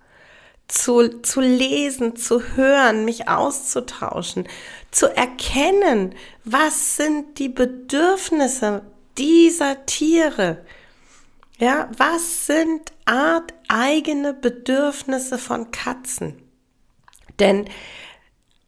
zu, 0.70 1.22
zu 1.22 1.41
lesen, 1.41 2.15
zu 2.15 2.41
hören, 2.55 3.03
mich 3.03 3.27
auszutauschen, 3.27 4.48
zu 4.89 5.13
erkennen, 5.13 6.15
was 6.46 6.96
sind 6.96 7.39
die 7.39 7.50
Bedürfnisse 7.50 8.84
dieser 9.17 9.86
Tiere. 9.86 10.65
Ja, 11.60 11.89
was 11.98 12.48
sind 12.48 12.94
arteigene 13.03 14.34
Bedürfnisse 14.34 15.38
von 15.38 15.72
Katzen? 15.72 16.41
Denn 17.39 17.70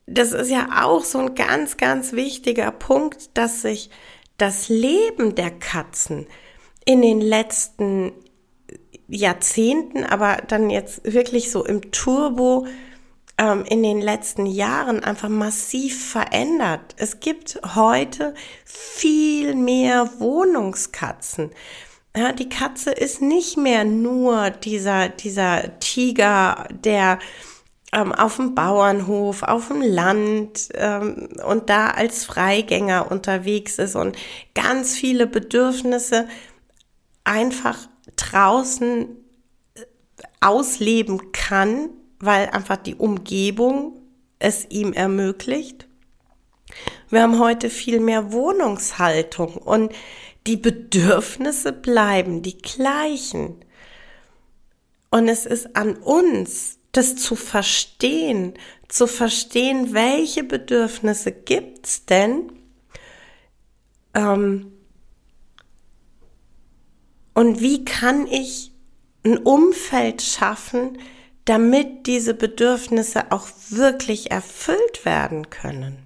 das 0.07 0.31
ist 0.31 0.49
ja 0.49 0.83
auch 0.83 1.03
so 1.03 1.19
ein 1.19 1.35
ganz, 1.35 1.77
ganz 1.77 2.13
wichtiger 2.13 2.71
Punkt, 2.71 3.37
dass 3.37 3.61
sich 3.61 3.89
das 4.37 4.69
Leben 4.69 5.35
der 5.35 5.51
Katzen 5.51 6.27
in 6.85 7.01
den 7.01 7.19
letzten 7.19 8.13
Jahrzehnten, 9.09 10.03
aber 10.05 10.37
dann 10.47 10.69
jetzt 10.69 11.01
wirklich 11.03 11.51
so 11.51 11.65
im 11.65 11.91
Turbo 11.91 12.67
ähm, 13.37 13.65
in 13.65 13.83
den 13.83 13.99
letzten 13.99 14.45
Jahren 14.45 15.03
einfach 15.03 15.29
massiv 15.29 16.11
verändert. 16.11 16.95
Es 16.97 17.19
gibt 17.19 17.59
heute 17.75 18.33
viel 18.63 19.55
mehr 19.55 20.09
Wohnungskatzen. 20.19 21.51
Ja, 22.15 22.31
die 22.31 22.49
Katze 22.49 22.91
ist 22.91 23.21
nicht 23.21 23.57
mehr 23.57 23.83
nur 23.83 24.49
dieser, 24.49 25.09
dieser 25.09 25.79
Tiger, 25.79 26.67
der 26.71 27.19
ähm, 27.93 28.11
auf 28.11 28.35
dem 28.37 28.53
Bauernhof, 28.53 29.43
auf 29.43 29.69
dem 29.69 29.81
Land 29.81 30.69
ähm, 30.73 31.29
und 31.45 31.69
da 31.69 31.91
als 31.91 32.25
Freigänger 32.25 33.11
unterwegs 33.11 33.79
ist 33.79 33.95
und 33.95 34.17
ganz 34.53 34.95
viele 34.95 35.27
Bedürfnisse 35.27 36.27
einfach 37.23 37.77
draußen 38.15 39.07
äh, 39.75 39.81
ausleben 40.41 41.31
kann, 41.31 41.89
weil 42.19 42.49
einfach 42.49 42.77
die 42.77 42.95
Umgebung 42.95 44.01
es 44.39 44.65
ihm 44.69 44.93
ermöglicht. 44.93 45.87
Wir 47.09 47.21
haben 47.21 47.39
heute 47.39 47.69
viel 47.69 47.99
mehr 47.99 48.33
Wohnungshaltung 48.33 49.55
und 49.55 49.93
die 50.45 50.57
Bedürfnisse 50.57 51.71
bleiben 51.73 52.41
die 52.41 52.57
gleichen. 52.57 53.55
Und 55.09 55.29
es 55.29 55.45
ist 55.45 55.75
an 55.75 55.95
uns, 55.95 56.76
das 56.97 57.15
zu 57.15 57.35
verstehen, 57.35 58.53
zu 58.87 59.05
verstehen, 59.07 59.93
welche 59.93 60.43
Bedürfnisse 60.43 61.31
gibt's 61.31 62.05
denn 62.05 62.51
ähm, 64.15 64.71
und 67.33 67.61
wie 67.61 67.85
kann 67.85 68.25
ich 68.25 68.71
ein 69.23 69.37
Umfeld 69.37 70.23
schaffen, 70.23 70.97
damit 71.45 72.07
diese 72.07 72.33
Bedürfnisse 72.33 73.31
auch 73.31 73.47
wirklich 73.69 74.31
erfüllt 74.31 75.05
werden 75.05 75.49
können. 75.51 75.99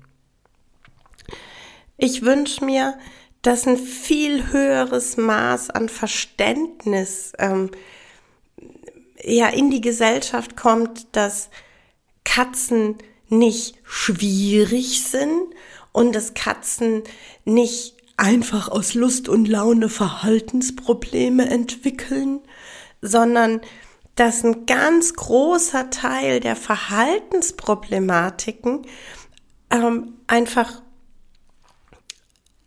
Ich 1.97 2.23
wünsche 2.23 2.65
mir, 2.65 2.97
dass 3.41 3.65
ein 3.65 3.77
viel 3.77 4.51
höheres 4.51 5.17
Maß 5.17 5.69
an 5.69 5.87
Verständnis 5.87 7.31
ähm, 7.39 7.71
ja 9.23 9.47
in 9.47 9.71
die 9.71 9.81
Gesellschaft 9.81 10.57
kommt, 10.57 11.15
dass 11.15 11.49
Katzen 12.23 12.97
nicht 13.27 13.75
schwierig 13.83 15.03
sind 15.03 15.53
und 15.91 16.13
dass 16.13 16.33
Katzen 16.33 17.03
nicht 17.45 17.95
einfach 18.17 18.69
aus 18.69 18.93
Lust 18.93 19.29
und 19.29 19.47
Laune 19.47 19.89
Verhaltensprobleme 19.89 21.49
entwickeln, 21.49 22.39
sondern 23.01 23.61
dass 24.15 24.43
ein 24.43 24.65
ganz 24.65 25.13
großer 25.15 25.89
Teil 25.89 26.39
der 26.39 26.55
Verhaltensproblematiken 26.55 28.85
ähm, 29.71 30.13
einfach 30.27 30.81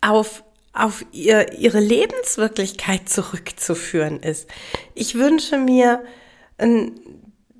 auf, 0.01 0.43
auf 0.73 1.05
ihr, 1.11 1.53
ihre 1.53 1.79
Lebenswirklichkeit 1.79 3.07
zurückzuführen 3.07 4.19
ist. 4.21 4.49
Ich 4.93 5.15
wünsche 5.15 5.57
mir 5.57 6.03
ein, 6.57 6.99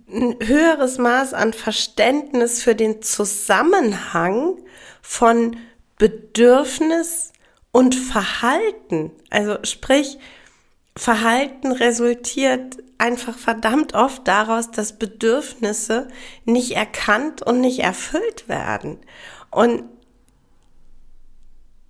ein 0.10 0.38
höheres 0.42 0.98
Maß 0.98 1.34
an 1.34 1.54
Verständnis 1.54 2.62
für 2.62 2.76
den 2.76 3.02
Zusammenhang 3.02 4.58
von 5.02 5.58
Bedürfnis 5.98 7.32
und 7.72 7.96
Verhalten. 7.96 9.12
Also 9.30 9.58
sprich, 9.64 10.18
Verhalten 10.98 11.72
resultiert 11.72 12.78
einfach 12.98 13.38
verdammt 13.38 13.94
oft 13.94 14.28
daraus, 14.28 14.72
dass 14.72 14.98
Bedürfnisse 14.98 16.08
nicht 16.46 16.72
erkannt 16.72 17.42
und 17.42 17.60
nicht 17.60 17.80
erfüllt 17.80 18.48
werden. 18.48 19.00
Und 19.52 19.84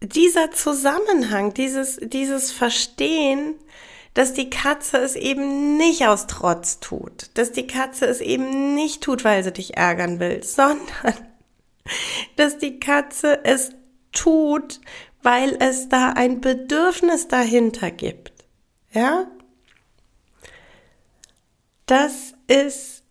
dieser 0.02 0.52
Zusammenhang, 0.52 1.54
dieses, 1.54 1.98
dieses 2.02 2.52
Verstehen, 2.52 3.56
dass 4.16 4.34
die 4.34 4.50
Katze 4.50 4.98
es 4.98 5.16
eben 5.16 5.78
nicht 5.78 6.08
aus 6.08 6.26
Trotz 6.26 6.80
tut, 6.80 7.30
dass 7.36 7.52
die 7.52 7.68
Katze 7.68 8.06
es 8.06 8.22
eben 8.22 8.74
nicht 8.74 9.04
tut, 9.04 9.24
weil 9.24 9.44
sie 9.44 9.52
dich 9.52 9.78
ärgern 9.78 10.20
will, 10.20 10.42
sondern 10.44 11.14
dass 12.38 12.58
die 12.58 12.80
Katze 12.80 13.44
es 13.44 13.72
tut, 14.14 14.80
weil 15.22 15.58
es 15.60 15.90
da 15.90 16.14
ein 16.14 16.42
Bedürfnis 16.42 17.28
dahinter 17.28 17.92
gibt. 17.92 18.46
Ja? 18.92 19.28
Das 21.86 22.34
ist 22.48 23.04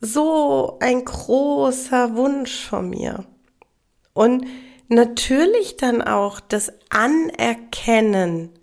so 0.00 0.78
ein 0.80 1.04
großer 1.04 2.16
Wunsch 2.16 2.64
von 2.64 2.88
mir. 2.88 3.26
Und 4.14 4.46
natürlich 4.88 5.76
dann 5.76 6.00
auch 6.00 6.40
das 6.40 6.72
Anerkennen 6.88 8.55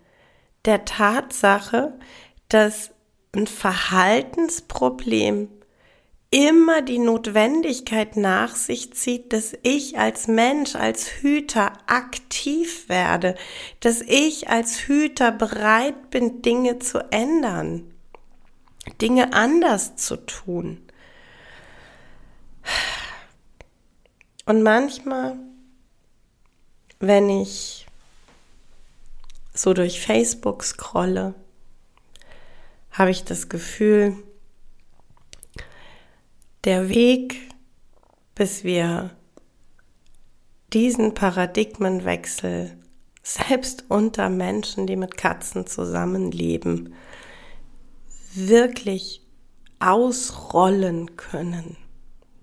der 0.64 0.84
Tatsache, 0.84 1.98
dass 2.48 2.90
ein 3.34 3.46
Verhaltensproblem 3.46 5.48
immer 6.30 6.82
die 6.82 6.98
Notwendigkeit 6.98 8.16
nach 8.16 8.56
sich 8.56 8.92
zieht, 8.92 9.32
dass 9.32 9.56
ich 9.62 9.98
als 9.98 10.26
Mensch, 10.26 10.74
als 10.74 11.06
Hüter 11.06 11.72
aktiv 11.86 12.88
werde, 12.88 13.36
dass 13.80 14.00
ich 14.00 14.48
als 14.48 14.88
Hüter 14.88 15.30
bereit 15.30 16.10
bin, 16.10 16.42
Dinge 16.42 16.80
zu 16.80 16.98
ändern. 17.12 17.94
Dinge 19.00 19.32
anders 19.32 19.96
zu 19.96 20.16
tun. 20.16 20.82
Und 24.46 24.62
manchmal, 24.62 25.36
wenn 26.98 27.30
ich 27.30 27.83
so 29.54 29.72
durch 29.72 30.00
Facebook 30.00 30.64
scrolle, 30.64 31.34
habe 32.90 33.10
ich 33.10 33.24
das 33.24 33.48
Gefühl, 33.48 34.16
der 36.64 36.88
Weg, 36.88 37.40
bis 38.34 38.64
wir 38.64 39.10
diesen 40.72 41.14
Paradigmenwechsel 41.14 42.76
selbst 43.22 43.84
unter 43.88 44.28
Menschen, 44.28 44.86
die 44.86 44.96
mit 44.96 45.16
Katzen 45.16 45.66
zusammenleben, 45.66 46.94
wirklich 48.34 49.22
ausrollen 49.78 51.16
können. 51.16 51.76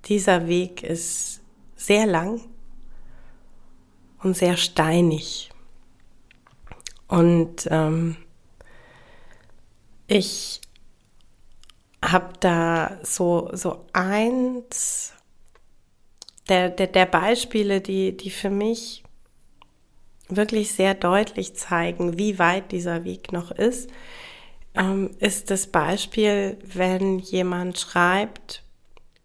Dieser 0.06 0.48
Weg 0.48 0.84
ist 0.84 1.42
sehr 1.76 2.06
lang 2.06 2.42
und 4.24 4.36
sehr 4.36 4.58
steinig. 4.58 5.51
Und 7.12 7.68
ähm, 7.70 8.16
ich 10.08 10.62
habe 12.04 12.32
da 12.40 13.00
so, 13.04 13.50
so 13.52 13.86
eins 13.92 15.12
der, 16.48 16.70
der, 16.70 16.88
der 16.88 17.06
Beispiele, 17.06 17.82
die, 17.82 18.16
die 18.16 18.30
für 18.30 18.50
mich 18.50 19.04
wirklich 20.30 20.72
sehr 20.72 20.94
deutlich 20.94 21.54
zeigen, 21.54 22.18
wie 22.18 22.40
weit 22.40 22.72
dieser 22.72 23.04
Weg 23.04 23.34
noch 23.34 23.52
ist, 23.52 23.90
ähm, 24.74 25.12
ist 25.20 25.52
das 25.52 25.68
Beispiel, 25.68 26.60
wenn 26.64 27.20
jemand 27.20 27.78
schreibt, 27.78 28.64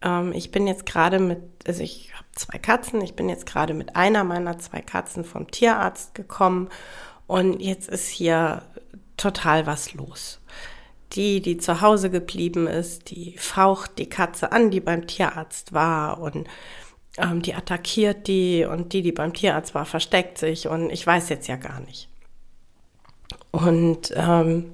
ähm, 0.01 0.33
ich 0.33 0.51
bin 0.51 0.67
jetzt 0.67 0.85
gerade 0.85 1.19
mit, 1.19 1.39
also 1.65 1.81
ich 1.83 2.13
habe 2.13 2.25
zwei 2.35 2.57
Katzen, 2.57 2.99
ich 2.99 3.13
bin 3.13 3.29
jetzt 3.29 3.45
gerade 3.45 3.73
mit 3.73 3.95
einer 3.95 4.25
meiner 4.25 4.59
zwei 4.59 4.81
Katzen 4.81 5.23
vom 5.23 5.49
Tierarzt 5.49 6.15
gekommen 6.15 6.67
und 7.27 7.59
jetzt 7.59 7.89
ist 7.89 8.07
hier 8.07 8.63
total 9.17 9.67
was 9.67 9.93
los. 9.93 10.39
Die, 11.13 11.41
die 11.41 11.57
zu 11.57 11.81
Hause 11.81 12.09
geblieben 12.09 12.67
ist, 12.67 13.11
die 13.11 13.37
faucht 13.37 13.97
die 13.97 14.09
Katze 14.09 14.51
an, 14.51 14.71
die 14.71 14.81
beim 14.81 15.07
Tierarzt 15.07 15.73
war 15.73 16.19
und 16.19 16.47
ähm, 17.17 17.41
die 17.41 17.53
attackiert 17.53 18.27
die 18.27 18.65
und 18.65 18.93
die, 18.93 19.01
die 19.01 19.11
beim 19.11 19.33
Tierarzt 19.33 19.73
war, 19.73 19.85
versteckt 19.85 20.37
sich 20.37 20.67
und 20.67 20.89
ich 20.89 21.05
weiß 21.05 21.29
jetzt 21.29 21.47
ja 21.47 21.55
gar 21.55 21.79
nicht. 21.81 22.09
Und 23.51 24.13
ähm, 24.15 24.73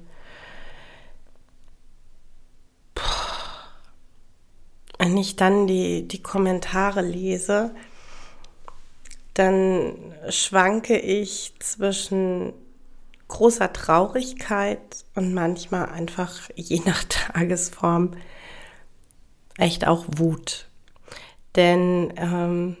wenn 4.98 5.16
ich 5.16 5.36
dann 5.36 5.66
die, 5.66 6.08
die 6.08 6.22
Kommentare 6.22 7.02
lese, 7.02 7.74
dann 9.34 10.14
schwanke 10.28 10.96
ich 10.98 11.54
zwischen 11.58 12.52
großer 13.28 13.72
Traurigkeit 13.72 15.04
und 15.14 15.34
manchmal 15.34 15.86
einfach 15.86 16.50
je 16.54 16.80
nach 16.84 17.04
Tagesform 17.08 18.12
echt 19.58 19.86
auch 19.86 20.04
Wut. 20.16 20.68
Denn 21.56 22.12
ähm, 22.16 22.76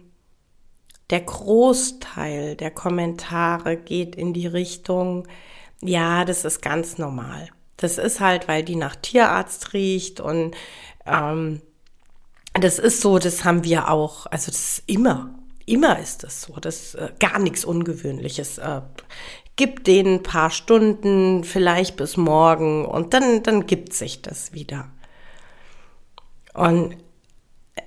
der 1.10 1.20
Großteil 1.20 2.56
der 2.56 2.70
Kommentare 2.70 3.76
geht 3.76 4.16
in 4.16 4.32
die 4.32 4.46
Richtung, 4.46 5.28
ja, 5.82 6.24
das 6.24 6.44
ist 6.44 6.62
ganz 6.62 6.98
normal. 6.98 7.48
Das 7.76 7.98
ist 7.98 8.20
halt, 8.20 8.48
weil 8.48 8.62
die 8.64 8.76
nach 8.76 8.96
Tierarzt 8.96 9.72
riecht 9.72 10.20
und 10.20 10.54
ähm, 11.04 11.60
das 12.54 12.78
ist 12.78 13.00
so, 13.00 13.18
das 13.18 13.44
haben 13.44 13.64
wir 13.64 13.90
auch, 13.90 14.26
also 14.26 14.50
das 14.50 14.78
ist 14.78 14.82
immer, 14.86 15.34
immer 15.66 15.98
ist 15.98 16.22
das 16.22 16.42
so, 16.42 16.54
das 16.60 16.76
ist 16.76 16.94
äh, 16.94 17.12
gar 17.18 17.38
nichts 17.38 17.64
Ungewöhnliches. 17.64 18.58
Äh, 18.58 18.82
gib 19.56 19.84
denen 19.84 20.16
ein 20.16 20.22
paar 20.22 20.50
Stunden, 20.50 21.44
vielleicht 21.44 21.96
bis 21.96 22.16
morgen 22.16 22.84
und 22.84 23.14
dann, 23.14 23.42
dann 23.42 23.66
gibt 23.66 23.92
sich 23.92 24.22
das 24.22 24.52
wieder. 24.52 24.90
Und 26.52 26.96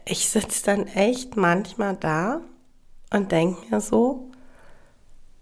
ich 0.06 0.30
sitze 0.30 0.66
dann 0.66 0.88
echt 0.88 1.38
manchmal 1.38 1.96
da 1.96 2.42
und 3.12 3.32
denke 3.32 3.70
mir 3.70 3.82
so, 3.82 4.32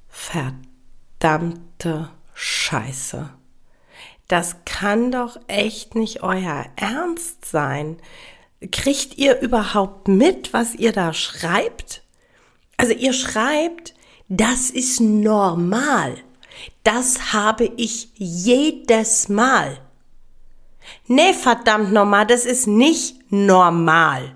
verdammte 0.07 2.09
Scheiße. 2.33 3.29
Das 4.27 4.57
kann 4.65 5.11
doch 5.11 5.37
echt 5.47 5.95
nicht 5.95 6.23
euer 6.23 6.65
Ernst 6.75 7.45
sein. 7.45 7.97
Kriegt 8.71 9.17
ihr 9.17 9.39
überhaupt 9.41 10.07
mit, 10.07 10.53
was 10.53 10.73
ihr 10.73 10.93
da 10.93 11.13
schreibt? 11.13 12.04
Also 12.77 12.93
ihr 12.93 13.13
schreibt, 13.13 13.93
das 14.27 14.69
ist 14.69 14.99
normal. 14.99 16.17
Das 16.83 17.33
habe 17.33 17.71
ich 17.77 18.09
jedes 18.15 19.29
Mal. 19.29 19.79
Nee, 21.07 21.33
verdammt 21.33 21.91
normal, 21.91 22.25
das 22.27 22.45
ist 22.45 22.67
nicht 22.67 23.31
normal. 23.31 24.35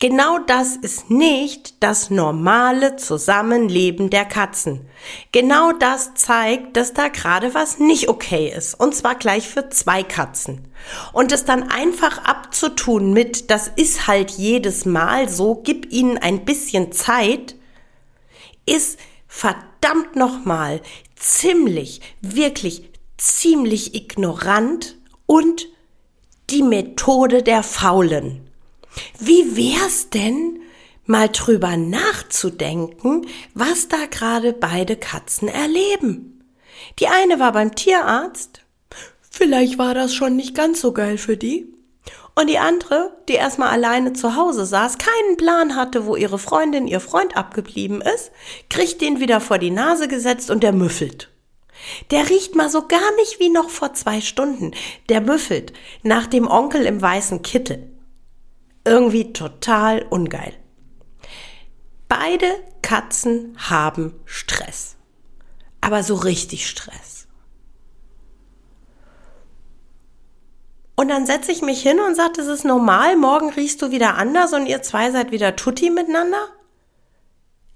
Genau 0.00 0.38
das 0.38 0.76
ist 0.76 1.10
nicht 1.10 1.82
das 1.82 2.08
normale 2.08 2.94
Zusammenleben 2.96 4.10
der 4.10 4.24
Katzen. 4.24 4.88
Genau 5.32 5.72
das 5.72 6.14
zeigt, 6.14 6.76
dass 6.76 6.94
da 6.94 7.08
gerade 7.08 7.52
was 7.52 7.80
nicht 7.80 8.08
okay 8.08 8.52
ist. 8.56 8.78
Und 8.78 8.94
zwar 8.94 9.16
gleich 9.16 9.48
für 9.48 9.70
zwei 9.70 10.04
Katzen. 10.04 10.68
Und 11.12 11.32
es 11.32 11.44
dann 11.44 11.64
einfach 11.68 12.24
abzutun 12.24 13.12
mit, 13.12 13.50
das 13.50 13.72
ist 13.74 14.06
halt 14.06 14.30
jedes 14.30 14.84
Mal 14.84 15.28
so, 15.28 15.56
gib 15.56 15.90
ihnen 15.92 16.16
ein 16.16 16.44
bisschen 16.44 16.92
Zeit, 16.92 17.56
ist 18.66 19.00
verdammt 19.26 20.14
nochmal 20.14 20.80
ziemlich, 21.16 22.00
wirklich 22.20 22.88
ziemlich 23.16 23.96
ignorant 23.96 24.96
und 25.26 25.66
die 26.50 26.62
Methode 26.62 27.42
der 27.42 27.62
Faulen. 27.62 28.47
Wie 29.18 29.56
wär's 29.56 30.10
denn, 30.10 30.60
mal 31.06 31.28
drüber 31.28 31.76
nachzudenken, 31.76 33.26
was 33.54 33.88
da 33.88 34.06
gerade 34.10 34.52
beide 34.52 34.96
Katzen 34.96 35.48
erleben? 35.48 36.44
Die 36.98 37.08
eine 37.08 37.40
war 37.40 37.52
beim 37.52 37.74
Tierarzt. 37.74 38.62
Vielleicht 39.30 39.78
war 39.78 39.94
das 39.94 40.14
schon 40.14 40.36
nicht 40.36 40.54
ganz 40.54 40.80
so 40.80 40.92
geil 40.92 41.18
für 41.18 41.36
die. 41.36 41.72
Und 42.34 42.48
die 42.48 42.58
andere, 42.58 43.16
die 43.28 43.34
erstmal 43.34 43.70
alleine 43.70 44.12
zu 44.12 44.36
Hause 44.36 44.64
saß, 44.64 44.98
keinen 44.98 45.36
Plan 45.36 45.74
hatte, 45.74 46.06
wo 46.06 46.14
ihre 46.14 46.38
Freundin, 46.38 46.86
ihr 46.86 47.00
Freund 47.00 47.36
abgeblieben 47.36 48.00
ist, 48.00 48.30
kriegt 48.70 49.00
den 49.00 49.18
wieder 49.18 49.40
vor 49.40 49.58
die 49.58 49.72
Nase 49.72 50.06
gesetzt 50.06 50.50
und 50.50 50.62
der 50.62 50.72
müffelt. 50.72 51.30
Der 52.12 52.28
riecht 52.30 52.54
mal 52.54 52.70
so 52.70 52.86
gar 52.86 53.14
nicht 53.16 53.40
wie 53.40 53.48
noch 53.48 53.70
vor 53.70 53.94
zwei 53.94 54.20
Stunden. 54.20 54.72
Der 55.08 55.20
müffelt 55.20 55.72
nach 56.02 56.26
dem 56.26 56.46
Onkel 56.46 56.86
im 56.86 57.02
weißen 57.02 57.42
Kittel. 57.42 57.90
Irgendwie 58.88 59.32
total 59.32 60.06
ungeil. 60.08 60.54
Beide 62.08 62.46
Katzen 62.80 63.56
haben 63.58 64.18
Stress. 64.24 64.96
Aber 65.80 66.02
so 66.02 66.14
richtig 66.14 66.66
Stress. 66.66 67.26
Und 70.96 71.08
dann 71.08 71.26
setze 71.26 71.52
ich 71.52 71.62
mich 71.62 71.80
hin 71.80 72.00
und 72.00 72.16
sage, 72.16 72.32
das 72.38 72.48
ist 72.48 72.64
normal, 72.64 73.16
morgen 73.16 73.50
riechst 73.50 73.80
du 73.82 73.92
wieder 73.92 74.16
anders 74.16 74.52
und 74.52 74.66
ihr 74.66 74.82
zwei 74.82 75.12
seid 75.12 75.30
wieder 75.30 75.54
tutti 75.54 75.90
miteinander? 75.90 76.48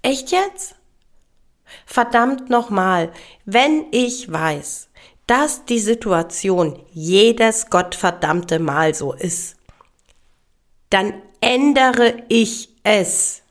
Echt 0.01 0.31
jetzt? 0.31 0.75
Verdammt 1.85 2.49
nochmal, 2.49 3.13
wenn 3.45 3.85
ich 3.91 4.29
weiß, 4.29 4.89
dass 5.25 5.63
die 5.63 5.79
Situation 5.79 6.83
jedes 6.91 7.69
gottverdammte 7.69 8.59
Mal 8.59 8.93
so 8.93 9.13
ist, 9.13 9.55
dann 10.93 11.13
ändere 11.41 12.23
ich 12.29 12.69
es. 12.83 13.41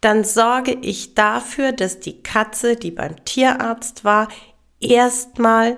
Dann 0.00 0.24
sorge 0.24 0.72
ich 0.72 1.14
dafür, 1.14 1.72
dass 1.72 2.00
die 2.00 2.22
Katze, 2.22 2.74
die 2.74 2.90
beim 2.90 3.22
Tierarzt 3.24 4.04
war, 4.04 4.28
erstmal 4.80 5.76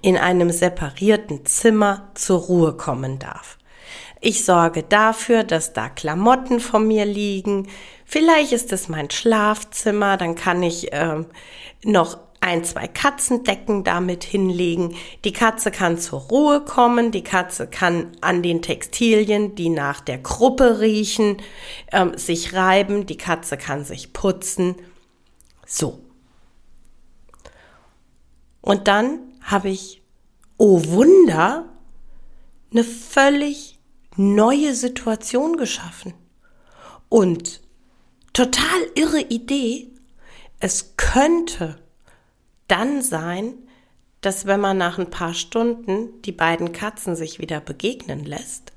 in 0.00 0.16
einem 0.16 0.50
separierten 0.50 1.44
Zimmer 1.44 2.10
zur 2.14 2.40
Ruhe 2.42 2.76
kommen 2.76 3.18
darf. 3.18 3.58
Ich 4.20 4.44
sorge 4.44 4.84
dafür, 4.84 5.42
dass 5.42 5.72
da 5.72 5.88
Klamotten 5.88 6.60
von 6.60 6.86
mir 6.86 7.04
liegen. 7.04 7.68
Vielleicht 8.04 8.52
ist 8.52 8.72
es 8.72 8.88
mein 8.88 9.10
Schlafzimmer, 9.10 10.16
dann 10.16 10.36
kann 10.36 10.62
ich 10.62 10.88
ähm, 10.92 11.26
noch 11.84 12.18
ein, 12.44 12.62
zwei 12.62 12.86
Katzendecken 12.86 13.84
damit 13.84 14.22
hinlegen. 14.22 14.94
Die 15.24 15.32
Katze 15.32 15.70
kann 15.70 15.96
zur 15.96 16.20
Ruhe 16.20 16.60
kommen. 16.60 17.10
Die 17.10 17.24
Katze 17.24 17.66
kann 17.66 18.12
an 18.20 18.42
den 18.42 18.60
Textilien, 18.60 19.54
die 19.54 19.70
nach 19.70 20.02
der 20.02 20.18
Gruppe 20.18 20.80
riechen, 20.80 21.38
ähm, 21.90 22.16
sich 22.18 22.52
reiben. 22.52 23.06
Die 23.06 23.16
Katze 23.16 23.56
kann 23.56 23.84
sich 23.84 24.12
putzen. 24.12 24.76
So. 25.66 26.00
Und 28.60 28.88
dann 28.88 29.20
habe 29.40 29.70
ich, 29.70 30.02
oh 30.58 30.84
Wunder, 30.84 31.70
eine 32.70 32.84
völlig 32.84 33.78
neue 34.16 34.74
Situation 34.74 35.56
geschaffen. 35.56 36.12
Und 37.08 37.62
total 38.34 38.80
irre 38.94 39.20
Idee. 39.20 39.90
Es 40.60 40.94
könnte 40.96 41.83
dann 42.74 43.02
sein, 43.02 43.54
dass 44.20 44.46
wenn 44.46 44.58
man 44.58 44.76
nach 44.76 44.98
ein 44.98 45.08
paar 45.08 45.32
Stunden 45.32 46.20
die 46.22 46.32
beiden 46.32 46.72
Katzen 46.72 47.14
sich 47.14 47.38
wieder 47.38 47.60
begegnen 47.60 48.24
lässt, 48.24 48.72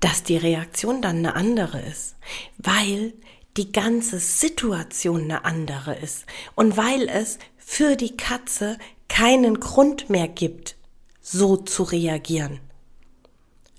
dass 0.00 0.22
die 0.22 0.38
Reaktion 0.38 1.02
dann 1.02 1.18
eine 1.18 1.34
andere 1.34 1.78
ist, 1.78 2.16
weil 2.56 3.12
die 3.58 3.70
ganze 3.70 4.18
Situation 4.18 5.24
eine 5.24 5.44
andere 5.44 5.94
ist 5.94 6.24
und 6.54 6.78
weil 6.78 7.06
es 7.06 7.38
für 7.58 7.96
die 7.96 8.16
Katze 8.16 8.78
keinen 9.08 9.60
Grund 9.60 10.08
mehr 10.08 10.28
gibt, 10.28 10.76
so 11.20 11.58
zu 11.58 11.82
reagieren. 11.82 12.60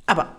Aber 0.06 0.36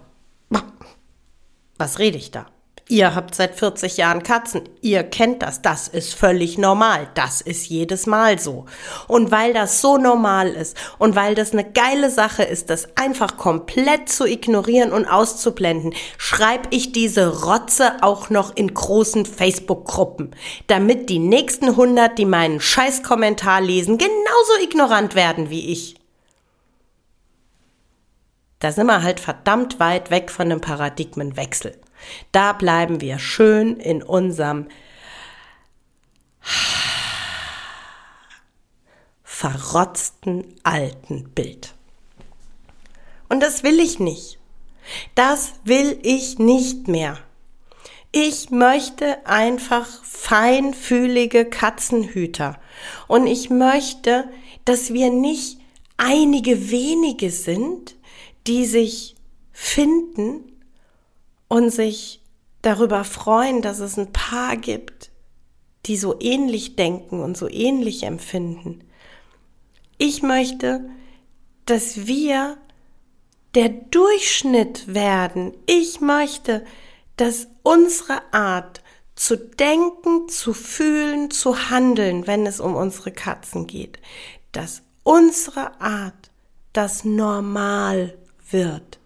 was 1.78 1.98
rede 1.98 2.18
ich 2.18 2.30
da? 2.30 2.46
Ihr 2.90 3.14
habt 3.14 3.36
seit 3.36 3.54
40 3.54 3.98
Jahren 3.98 4.24
Katzen. 4.24 4.62
Ihr 4.80 5.04
kennt 5.04 5.44
das. 5.44 5.62
Das 5.62 5.86
ist 5.86 6.12
völlig 6.12 6.58
normal. 6.58 7.06
Das 7.14 7.40
ist 7.40 7.68
jedes 7.68 8.06
Mal 8.06 8.40
so. 8.40 8.64
Und 9.06 9.30
weil 9.30 9.54
das 9.54 9.80
so 9.80 9.96
normal 9.96 10.48
ist 10.48 10.76
und 10.98 11.14
weil 11.14 11.36
das 11.36 11.52
eine 11.52 11.62
geile 11.62 12.10
Sache 12.10 12.42
ist, 12.42 12.68
das 12.68 12.88
einfach 12.96 13.36
komplett 13.36 14.08
zu 14.08 14.26
ignorieren 14.26 14.90
und 14.90 15.06
auszublenden, 15.06 15.94
schreibe 16.18 16.66
ich 16.70 16.90
diese 16.90 17.44
Rotze 17.44 18.02
auch 18.02 18.28
noch 18.28 18.56
in 18.56 18.74
großen 18.74 19.24
Facebook-Gruppen, 19.24 20.34
damit 20.66 21.10
die 21.10 21.20
nächsten 21.20 21.68
100, 21.68 22.18
die 22.18 22.24
meinen 22.24 22.58
Scheißkommentar 22.58 23.60
lesen, 23.60 23.98
genauso 23.98 24.64
ignorant 24.64 25.14
werden 25.14 25.48
wie 25.48 25.70
ich. 25.70 25.99
Da 28.60 28.72
sind 28.72 28.86
wir 28.86 29.02
halt 29.02 29.20
verdammt 29.20 29.80
weit 29.80 30.10
weg 30.10 30.30
von 30.30 30.46
einem 30.46 30.60
Paradigmenwechsel. 30.60 31.78
Da 32.32 32.52
bleiben 32.52 33.00
wir 33.00 33.18
schön 33.18 33.76
in 33.76 34.02
unserem 34.02 34.68
verrotzten 39.24 40.44
alten 40.62 41.30
Bild. 41.30 41.74
Und 43.28 43.40
das 43.40 43.62
will 43.62 43.80
ich 43.80 43.98
nicht. 43.98 44.38
Das 45.14 45.54
will 45.64 45.98
ich 46.02 46.38
nicht 46.38 46.88
mehr. 46.88 47.18
Ich 48.12 48.50
möchte 48.50 49.24
einfach 49.24 49.86
feinfühlige 50.02 51.44
Katzenhüter. 51.44 52.58
Und 53.06 53.26
ich 53.26 53.50
möchte, 53.50 54.28
dass 54.64 54.92
wir 54.92 55.10
nicht 55.10 55.58
einige 55.96 56.70
wenige 56.70 57.30
sind, 57.30 57.94
die 58.46 58.64
sich 58.64 59.16
finden 59.52 60.44
und 61.48 61.70
sich 61.70 62.22
darüber 62.62 63.04
freuen, 63.04 63.62
dass 63.62 63.80
es 63.80 63.98
ein 63.98 64.12
Paar 64.12 64.56
gibt, 64.56 65.10
die 65.86 65.96
so 65.96 66.16
ähnlich 66.20 66.76
denken 66.76 67.20
und 67.20 67.36
so 67.36 67.48
ähnlich 67.48 68.02
empfinden. 68.02 68.84
Ich 69.98 70.22
möchte, 70.22 70.88
dass 71.66 72.06
wir 72.06 72.58
der 73.54 73.68
Durchschnitt 73.68 74.94
werden. 74.94 75.52
Ich 75.66 76.00
möchte, 76.00 76.64
dass 77.16 77.48
unsere 77.62 78.20
Art 78.32 78.82
zu 79.14 79.36
denken, 79.36 80.28
zu 80.28 80.54
fühlen, 80.54 81.30
zu 81.30 81.70
handeln, 81.70 82.26
wenn 82.26 82.46
es 82.46 82.60
um 82.60 82.74
unsere 82.74 83.12
Katzen 83.12 83.66
geht, 83.66 83.98
dass 84.52 84.82
unsere 85.02 85.80
Art 85.80 86.30
das 86.72 87.04
Normal 87.04 88.16
wird. 88.52 88.98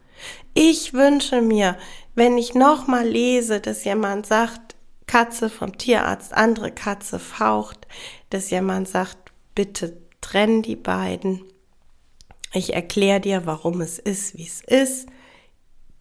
Ich 0.55 0.93
wünsche 0.93 1.43
mir, 1.43 1.77
wenn 2.15 2.39
ich 2.39 2.55
nochmal 2.55 3.07
lese, 3.07 3.61
dass 3.61 3.85
jemand 3.85 4.27
sagt, 4.27 4.77
Katze 5.07 5.51
vom 5.51 5.77
Tierarzt, 5.77 6.33
andere 6.33 6.71
Katze 6.73 7.19
faucht, 7.19 7.87
dass 8.31 8.51
jemand 8.51 8.89
sagt, 8.89 9.33
bitte 9.55 9.97
trenn 10.21 10.63
die 10.63 10.77
beiden. 10.77 11.45
Ich 12.53 12.75
erkläre 12.75 13.21
dir, 13.21 13.47
warum 13.47 13.81
es 13.81 13.99
ist, 13.99 14.39
wie 14.39 14.47
es 14.47 14.61
ist. 14.63 15.09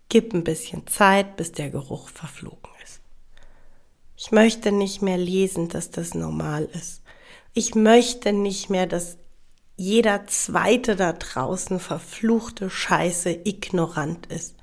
Gib 0.10 0.34
ein 0.34 0.44
bisschen 0.44 0.86
Zeit, 0.88 1.36
bis 1.36 1.52
der 1.52 1.70
Geruch 1.70 2.10
verflogen 2.10 2.72
ist. 2.84 3.02
Ich 4.16 4.32
möchte 4.32 4.72
nicht 4.72 5.02
mehr 5.02 5.18
lesen, 5.18 5.70
dass 5.70 5.90
das 5.90 6.14
normal 6.14 6.70
ist. 6.74 7.02
Ich 7.54 7.76
möchte 7.76 8.32
nicht 8.32 8.70
mehr, 8.70 8.88
dass 8.88 9.18
jeder 9.76 10.28
zweite 10.28 10.96
da 10.96 11.14
draußen 11.14 11.80
verfluchte 11.80 12.70
Scheiße 12.70 13.32
ignorant 13.44 14.28
ist. 14.28 14.56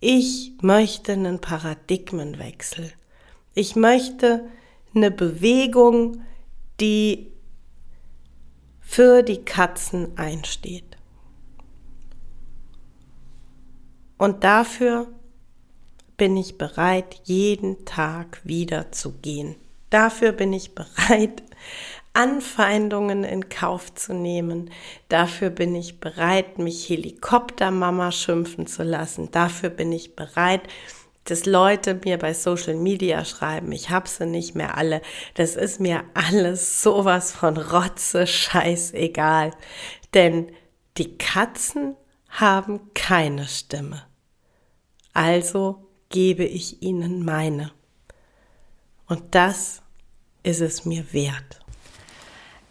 Ich 0.00 0.52
möchte 0.60 1.12
einen 1.12 1.40
Paradigmenwechsel. 1.40 2.92
Ich 3.54 3.74
möchte 3.74 4.44
eine 4.94 5.10
Bewegung, 5.10 6.22
die 6.80 7.32
für 8.80 9.22
die 9.22 9.44
Katzen 9.44 10.16
einsteht. 10.18 10.98
Und 14.18 14.44
dafür 14.44 15.08
bin 16.16 16.36
ich 16.36 16.58
bereit, 16.58 17.20
jeden 17.24 17.84
Tag 17.84 18.40
wieder 18.44 18.92
zu 18.92 19.12
gehen. 19.12 19.56
Dafür 19.90 20.32
bin 20.32 20.52
ich 20.52 20.74
bereit, 20.74 21.42
Anfeindungen 22.14 23.24
in 23.24 23.48
Kauf 23.48 23.94
zu 23.94 24.14
nehmen. 24.14 24.70
Dafür 25.08 25.50
bin 25.50 25.74
ich 25.74 26.00
bereit, 26.00 26.58
mich 26.58 26.88
Helikoptermama 26.88 28.12
schimpfen 28.12 28.66
zu 28.66 28.84
lassen. 28.84 29.30
Dafür 29.32 29.68
bin 29.68 29.92
ich 29.92 30.16
bereit, 30.16 30.62
dass 31.24 31.46
Leute 31.46 32.00
mir 32.04 32.18
bei 32.18 32.32
Social 32.34 32.74
Media 32.74 33.24
schreiben, 33.24 33.72
ich 33.72 33.90
hab 33.90 34.08
sie 34.08 34.26
nicht 34.26 34.54
mehr 34.54 34.76
alle. 34.76 35.02
Das 35.34 35.56
ist 35.56 35.80
mir 35.80 36.04
alles 36.14 36.82
sowas 36.82 37.32
von 37.32 37.56
Rotze, 37.56 38.26
scheißegal. 38.26 39.50
Denn 40.12 40.52
die 40.96 41.18
Katzen 41.18 41.96
haben 42.28 42.92
keine 42.94 43.46
Stimme. 43.46 44.02
Also 45.12 45.88
gebe 46.10 46.44
ich 46.44 46.82
ihnen 46.82 47.24
meine. 47.24 47.72
Und 49.06 49.34
das 49.34 49.82
ist 50.42 50.60
es 50.60 50.84
mir 50.84 51.12
wert. 51.12 51.63